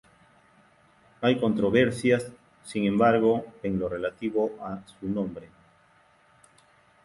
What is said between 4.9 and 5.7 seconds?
su nombre.